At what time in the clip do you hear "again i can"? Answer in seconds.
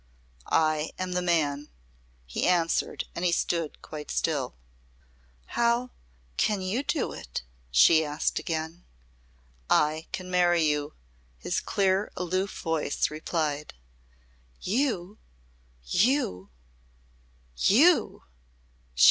8.39-10.31